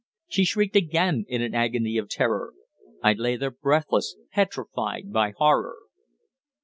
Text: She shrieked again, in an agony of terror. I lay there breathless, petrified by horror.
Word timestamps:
She 0.27 0.45
shrieked 0.45 0.75
again, 0.75 1.25
in 1.29 1.43
an 1.43 1.53
agony 1.53 1.97
of 1.99 2.09
terror. 2.09 2.55
I 3.03 3.13
lay 3.13 3.35
there 3.35 3.51
breathless, 3.51 4.15
petrified 4.31 5.13
by 5.13 5.33
horror. 5.37 5.77